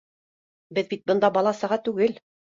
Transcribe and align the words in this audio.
Беҙ 0.77 0.87
бит 0.93 1.03
бында 1.11 1.29
бала-саға 1.35 1.79
түгел 1.89 2.17